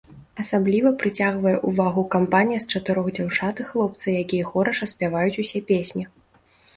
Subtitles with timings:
[0.43, 6.03] Асабліва прыцягвае ўвагу кампанія з чатырох дзяўчат і хлопца, якія хораша спяваюць усе песні.